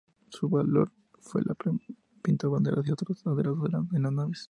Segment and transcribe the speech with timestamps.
[0.29, 1.79] Su labor fue la de
[2.23, 3.59] pintor de banderas y otros aderezos
[3.93, 4.39] en las naves.